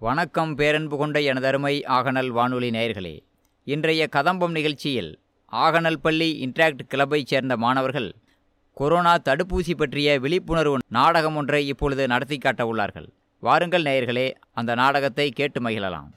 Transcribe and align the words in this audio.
வணக்கம் 0.00 0.54
பேரன்பு 0.54 0.96
கொண்ட 0.96 1.18
எனதருமை 1.18 1.84
ஆகநல் 1.86 2.26
வானொலி 2.26 2.70
நேயர்களே. 2.70 3.20
இன்றைய 3.64 4.08
கதம்பம் 4.16 4.50
நிகழ்ச்சியில் 4.50 5.18
ஆகநல் 5.52 5.96
பள்ளி 5.96 6.46
இன்ட்ராக்ட் 6.46 6.78
கிளப்பைச் 6.88 7.26
சேர்ந்த 7.26 7.56
மாணவர்கள் 7.56 8.14
கொரோனா 8.74 9.18
தடுப்பூசி 9.18 9.74
பற்றிய 9.76 10.18
விழிப்புணர்வு 10.18 10.78
நாடகம் 10.88 11.36
ஒன்றை 11.36 11.66
இப்பொழுது 11.66 12.06
நடத்தி 12.06 12.38
காட்ட 12.38 12.74
உள்ளார்கள். 12.74 13.08
வாருங்கள் 13.40 13.82
நேயர்களே 13.82 14.34
அந்த 14.52 14.74
நாடகத்தை 14.74 15.30
கேட்டு 15.30 15.60
மகிழலாம். 15.60 16.08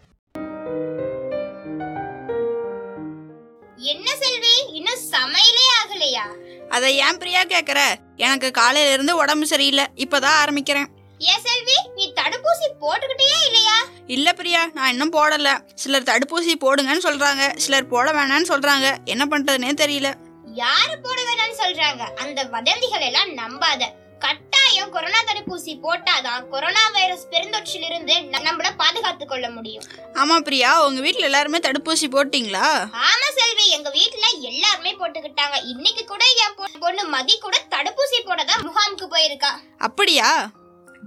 என்ன 3.76 4.16
செல்வி 4.16 4.74
இன்னும் 4.74 5.00
சமையலே 5.12 5.68
ஆகலையா? 5.82 6.26
அதை 6.68 6.96
ஏன் 6.96 7.18
பிரியா 7.18 7.44
கேக்குற? 7.44 7.80
எனக்கு 8.16 8.52
காலையில 8.52 8.94
இருந்து 8.94 9.18
உடம்பு 9.18 9.48
சரியில்லை. 9.48 9.86
இப்பதான் 9.96 10.38
ஆரம்பிக்கிறேன். 10.46 11.00
ஏன் 11.18 11.40
செல்வி 11.40 11.74
நீ 11.96 12.14
தடுப்பூசி 12.52 12.84
போட்டுக்கிட்டே 12.84 13.46
இல்லையா? 13.46 13.76
இல்ல 14.08 14.34
பிரியா 14.34 14.66
நான் 14.74 14.90
இன்னும் 14.90 15.14
போடல. 15.14 15.60
சிலர் 15.76 16.04
தடுப்பூசி 16.04 16.52
போடுங்கன்னு 16.62 17.04
சொல்றாங்க. 17.04 17.56
சிலர் 17.56 17.88
போட 17.88 18.12
வேணாம்னு 18.12 18.48
சொல்றாங்க. 18.48 18.96
என்ன 19.06 19.26
பண்றதுனே 19.26 19.74
தெரியல. 19.74 20.14
யாரு 20.54 21.00
போட 21.00 21.22
வேணாம்னு 21.22 21.62
சொல்றாங்க? 21.62 21.98
அந்த 21.98 22.44
வதந்திகள் 22.44 23.02
எல்லாம் 23.02 23.30
நம்பாத. 23.30 23.84
கட்டாயம் 24.20 24.92
கொரோனா 24.92 25.20
தடுப்பூசி 25.24 25.78
போட்டாதான் 25.84 26.48
கொரோனா 26.48 26.90
வைரஸ் 26.90 27.28
பெருந்தொற்றிலிருந்து 27.32 28.14
ந- 28.14 28.44
நம்மள 28.44 28.70
பாதுகாத்துக் 28.78 29.28
கொள்ள 29.28 29.50
முடியும். 29.50 29.84
ஆமா 30.14 30.40
பிரியா 30.40 30.86
உங்க 30.86 31.02
வீட்ல 31.02 31.26
எல்லாருமே 31.26 31.58
தடுப்பூசி 31.58 32.08
போட்டீங்களா? 32.08 32.90
ஆமா 32.94 33.30
செல்வி 33.36 33.70
எங்க 33.70 33.90
வீட்ல 33.90 34.28
எல்லாருமே 34.42 34.96
போட்டுக்கிட்டாங்க. 34.96 35.64
இன்னைக்கு 35.64 36.06
கூட 36.06 36.26
என் 36.26 36.70
பொண்ணு 36.80 37.06
மதி 37.06 37.40
கூட 37.40 37.58
தடுப்பூசி 37.70 38.26
போடதான் 38.26 38.68
முகாமுக்கு 38.68 39.08
போயிருக்கா. 39.12 39.78
அப்படியா? 39.78 40.50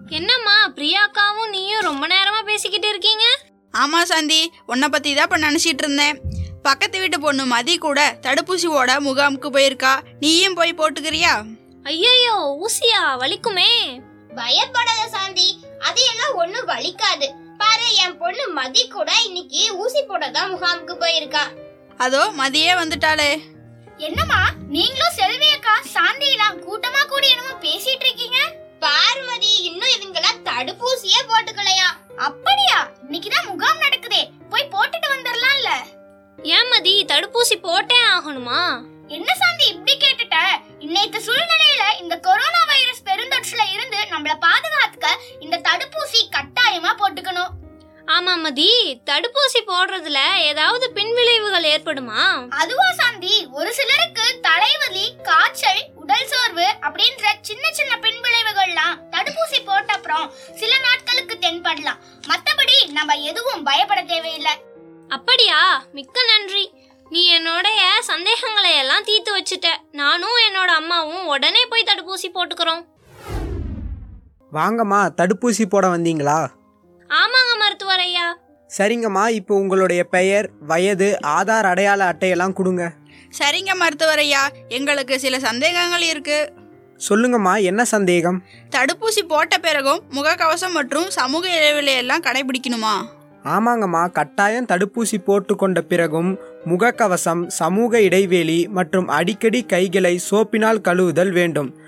என்னம்மா 0.09 0.73
பிரியாக்காவும் 0.75 1.51
நீயும் 1.51 1.81
ரொம்ப 1.81 2.07
நேரமா 2.07 2.43
பேசிக்கிட்டு 2.45 2.89
இருக்கீங்க? 2.89 3.25
ஆமா 3.75 4.03
சாந்தி. 4.03 4.53
உன்னை 4.67 4.89
பத்தி 4.89 5.15
தான் 5.15 5.25
இப்ப 5.25 5.39
நினைச்சிட்டு 5.39 5.79
இருந்தேன். 5.79 6.21
பக்கத்து 6.63 6.99
வீட்டு 6.99 7.21
பொண்ணு 7.21 7.47
மதி 7.47 7.79
கூட 7.79 8.17
தடுப்பூசி 8.23 8.67
போட 8.67 9.01
முகாமுக்கு 9.01 9.49
போயிருக்கா. 9.51 10.01
நீயும் 10.21 10.55
போய் 10.55 10.75
போட்டுக்கிறியா? 10.75 11.45
ஐயையோ 11.83 12.61
ஊசியா? 12.67 13.17
வலிக்குமே. 13.19 14.01
பயப்படாத 14.35 15.09
சாந்தி. 15.09 15.65
அது 15.79 16.07
எல்லாம் 16.07 16.35
ஒண்ணும் 16.35 16.69
வலிக்காது. 16.69 17.29
பாரு 17.59 17.95
என் 17.95 18.19
பொண்ணு 18.19 18.49
மதி 18.49 18.89
கூட 18.89 19.13
இன்னைக்கு 19.25 19.77
ஊசி 19.77 20.03
போடதான் 20.03 20.53
முகாமுக்கு 20.55 20.97
போயிருக்கா. 21.05 21.45
அதோ 21.97 22.33
மதியே 22.39 22.75
வந்துட்டாளே. 22.75 23.41
என்னம்மா 23.97 24.51
நீங்களும் 24.69 25.17
செல்வி 25.17 25.49
அக்கா 25.51 25.81
சாந்திலாம் 25.95 26.44
இன்னைக்கு 41.05 41.33
சூழ்நிலையில 41.33 42.03
இந்த 42.03 42.17
கொரோனா 42.17 42.65
வைரஸ் 42.67 43.03
பெருந்தொற்றுல 43.03 43.73
இருந்து 43.73 43.97
நம்மள 43.97 44.37
பாதுகாத்துக்க 44.41 45.07
இந்த 45.41 45.59
தடுப்பூசி 45.59 46.29
கட்டாயமா 46.31 46.95
போட்டுக்கணும். 46.99 47.49
ஆமா 48.07 48.37
மதி. 48.37 49.03
தடுப்பூசி 49.07 49.61
போடுறதுல 49.67 50.37
ஏதாவது 50.37 50.93
பின்விளைவுகள் 50.93 51.65
ஏற்படுமா? 51.65 52.49
அதுவா 52.49 52.93
சாந்தி. 52.97 53.47
ஒரு 53.53 53.75
சிலருக்கு 53.75 54.41
தலைவலி 54.41 55.17
காய்ச்சல் 55.23 55.85
உடல் 55.95 56.27
சோர்வு 56.27 56.75
அப்படின்ற 56.81 57.25
சின்ன 57.41 57.73
சின்ன 57.73 57.99
பின்விளைவுகள்லாம் 58.01 58.99
தடுப்பூசி 59.11 59.65
போட்ட 59.65 59.93
அப்புறம் 59.93 60.33
சில 60.55 60.79
நாட்களுக்கு 60.79 61.39
தென்படலாம். 61.41 61.99
மத்தபடி 62.29 62.89
நம்ம 62.89 63.15
எதுவும் 63.15 63.63
பயப்பட 63.63 64.03
தேவையில்லை. 64.03 64.53
அப்படியா? 65.09 65.85
மிக்க 65.93 66.25
நன்றி. 66.25 66.71
நீ 67.11 67.39
என்னோடைய 67.39 67.81
சந்தேகங்களை 68.01 68.77
எல்லாம் 68.77 69.05
தீர்த்து 69.05 69.31
வச்சுட்ட. 69.37 69.69
நானும் 69.93 70.39
என்னோட 70.49 70.71
அம்மாவும் 70.81 71.27
உடனே 71.27 71.67
போய் 71.67 71.85
தடுப்பூசி 71.91 72.29
போட்டுக்கிறோம். 72.35 72.83
வாங்கம்மா 74.53 75.01
தடுப்பூசி 75.19 75.65
போட 75.65 75.89
வந்தீங்களா? 75.89 76.39
ஆமாங்க 77.11 77.53
மருத்துவர் 77.59 77.99
ஐயா 77.99 78.39
சரிங்கம்மா 78.71 79.29
இப்போ 79.29 79.55
உங்களுடைய 79.55 80.05
பெயர் 80.05 80.51
வயது 80.61 81.19
ஆதார் 81.23 81.67
அடையாள 81.73 82.13
அட்டையெல்லாம் 82.13 82.53
கொடுங்க. 82.53 82.93
சரிங்க 83.39 83.73
மருத்துவரையா. 83.81 84.49
எங்களுக்கு 84.69 85.19
சில 85.19 85.39
சந்தேகங்கள் 85.39 86.01
இருக்கு. 86.01 86.53
சொல்லுங்கம்மா 87.09 87.63
என்ன 87.63 87.85
சந்தேகம்? 87.85 88.43
தடுப்பூசி 88.71 89.23
போட்ட 89.29 89.59
பிறகும் 89.59 90.03
முகக்கவசம் 90.11 90.71
மற்றும் 90.71 91.11
சமூக 91.11 91.49
இடைவெளி 91.49 91.93
எல்லாம் 91.93 92.23
கடைபிடிக்கணுமா? 92.23 92.95
ஆமாங்கம்மா 93.45 94.11
கட்டாயம் 94.11 94.67
தடுப்பூசி 94.67 95.19
போட்டுக்கொண்ட 95.27 95.81
பிறகும் 95.81 96.39
முகக்கவசம் 96.65 97.47
சமூக 97.47 98.01
இடைவெளி 98.01 98.69
மற்றும் 98.69 99.09
அடிக்கடி 99.09 99.63
கைகளை 99.63 100.21
சோப்பினால் 100.31 100.81
கழுவுதல் 100.81 101.33
வேண்டும். 101.33 101.79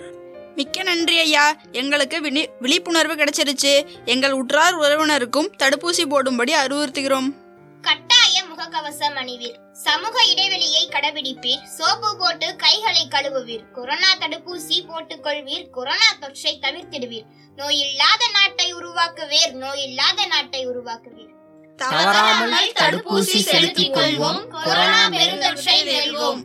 மிக்க 0.55 0.83
நன்றி 0.83 1.19
ஐயா. 1.19 1.57
எங்களுக்கு 1.73 2.21
விழி 2.21 2.49
விழிப்புணர்வு 2.61 3.15
கிடைச்சிருச்சு. 3.15 3.87
எங்கள் 4.05 4.33
உற்றார் 4.33 4.75
உறவினருக்கும் 4.75 5.51
தடுப்பூசி 5.63 6.07
போடும்படி 6.09 6.55
அறிவுறுத்துகிறோம். 6.55 7.35
கட்டாய 7.81 8.43
முகக்கவசம் 8.43 9.15
அணிவீர். 9.15 9.57
சமூக 9.73 10.25
இடைவெளியை 10.25 10.89
கடைபிடிப்பீர். 10.89 11.65
சோப்பு 11.65 12.17
போட்டு 12.19 12.57
கைகளை 12.57 13.09
கழுவுவீர். 13.11 13.71
கொரோனா 13.73 14.17
தடுப்பூசி 14.21 14.87
போட்டுக் 14.87 15.25
கொள்வீர் 15.25 15.71
கொரோனா 15.71 16.15
தொற்றை 16.21 16.59
தவிர்த்திடுவீர். 16.61 17.27
நோயில்லாத 17.57 18.23
நாட்டை 18.33 18.75
உருவாக்குவீர். 18.75 19.53
நோயில்லாத 19.53 20.27
நாட்டை 20.29 20.69
உருவாக்குவீர். 20.69 21.36
தவறாமல் 21.77 22.73
தடுப்பூசி 22.81 23.21
செலுத்திக் 23.21 23.95
கொள்வோம். 23.95 24.49
கொரோனா 24.49 25.09
பெருந்தொற்றை 25.09 25.83
வெல்வோம். 25.85 26.45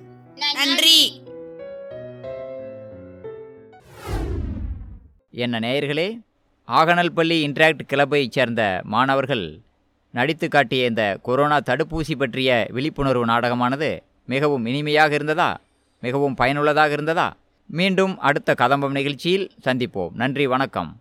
நன்றி. 0.53 1.23
என்ன 5.31 5.59
நேயர்களே 5.59 6.21
ஆகநல் 6.67 7.09
பள்ளி 7.09 7.47
இன்ட்ராக்ட் 7.47 7.79
கிளப்பைச் 7.93 8.31
சேர்ந்த 8.31 8.81
மாணவர்கள் 8.83 9.59
நடித்து 10.11 10.47
காட்டிய 10.47 10.85
இந்த 10.85 11.19
கொரோனா 11.21 11.59
தடுப்பூசி 11.59 12.15
பற்றிய 12.17 12.67
விழிப்புணர்வு 12.69 13.25
நாடகமானது 13.25 14.03
மிகவும் 14.25 14.65
இனிமையாக 14.65 15.13
இருந்ததா? 15.13 15.59
மிகவும் 16.01 16.35
பயனுள்ளதாக 16.35 16.93
இருந்ததா? 16.93 17.37
மீண்டும் 17.67 18.19
அடுத்த 18.19 18.53
கதம்பம் 18.53 18.91
நிகழ்ச்சியில் 18.91 19.51
சந்திப்போம். 19.65 20.09
நன்றி 20.13 20.47
வணக்கம். 20.47 21.00